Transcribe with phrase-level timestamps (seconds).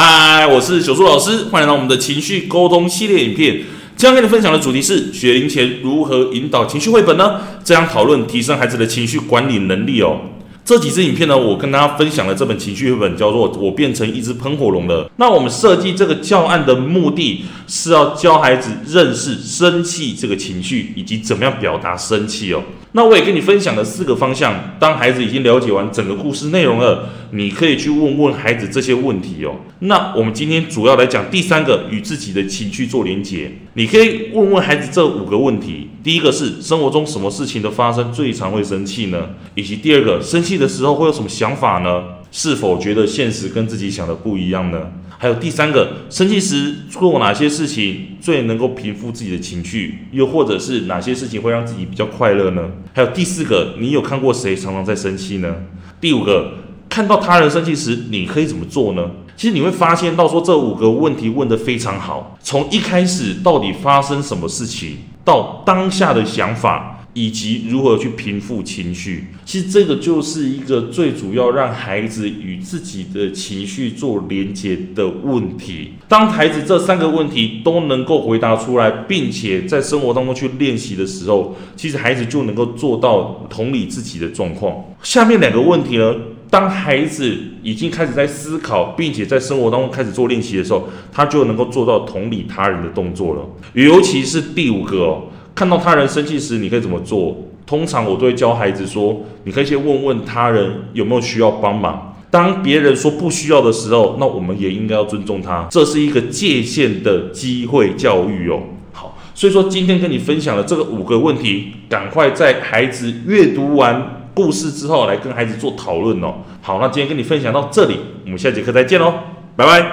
[0.00, 3.64] 嗨，我是小苏老师，欢迎来到我们的情绪沟通系列影片。
[3.96, 7.40] 今天跟你分享的主题是学龄前如何引导情绪绘本呢？
[7.64, 10.20] 这样讨论提升孩子的情绪管理能力哦。
[10.68, 15.06] 这几支影片呢，我跟大家分享了这本情绪绘本，叫做《我变成一只喷火龙了》。
[15.16, 22.62] 那我们设计这个教案的目的是要教孩子认识生气这个情绪，以及怎么样表达生气哦。
[22.92, 24.74] 那我也跟你分享了四个方向。
[24.78, 29.56] 当孩子已经了解完整个故事内容了，你可以去问问孩子这些问题哦。
[29.78, 33.50] 那我们今天主要来讲第三个，与自己的情绪做连结。
[33.74, 39.30] 你可以问问孩子这五个问题：第一个是生活中什么事情的发生最常会生气呢？
[39.54, 42.02] 以及第二个，生气的时候会有什么想法呢？
[42.30, 44.92] 是否觉得现实跟自己想的不一样呢？
[45.18, 50.06] 还有第三个，生气时做哪些事情最能够平复自己的情绪？
[50.12, 52.70] 又或者是哪些事情会让自己比较快乐呢？
[52.92, 55.54] 还有第四个，你有看过谁常常在生气呢？
[56.00, 56.52] 第五个，
[56.88, 59.10] 看到他人生气时，你可以怎么做呢？
[59.36, 66.94] 其实你会发现到说，这五个问题问得非常好，从一开始到底发生什么事情，到当下的想法。
[67.14, 75.94] 以及如何去平复情绪，其实这个就是一个最主要让孩子与自己的情绪做连接的问题。
[76.06, 84.76] 当孩子这三个问题都能够回答出来，并且在生活当中去练习的时候，其实孩子就能够做到同理自己的状况。
[85.02, 86.14] 下面两个问题呢，
[86.50, 93.42] 当孩子已经开始在思考，并且在生活当中开始做练习的时候，他就能够做到同理他人的动作了。
[93.74, 95.22] 尤其是第五个哦。
[95.54, 97.36] 看到他人生气时，你可以怎么做？
[97.66, 102.14] 通常我都会教孩子说，你可以先问问他人有没有需要帮忙。
[102.30, 105.66] 当别人说不需要的时候，那我们也应该要尊重他。
[105.70, 108.60] 这是一个界限的机会教育哦。
[108.92, 116.32] 好，所以说今天跟你分享了这个五个问题，赶快在孩子阅读完故事之后来跟孩子做讨论哦。
[116.62, 119.12] 好，那今天跟你分享到这里，我们下节课再见喽，
[119.56, 119.84] 拜拜。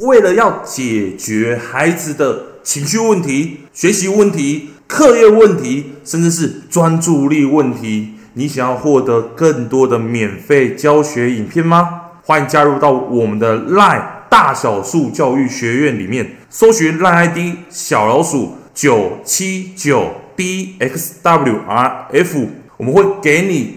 [0.00, 4.70] 为了要解决孩子的情绪问题、学习问题。
[4.88, 12.00] 课业问题，甚至是专注力问题，你想要获得更多的免费教学影片吗？
[12.24, 17.38] 欢迎加入到我们的 LINE 大小数教育学院里面，搜寻 LINE ID
[17.70, 23.76] 小老鼠九七九 dxwrf，我们会给你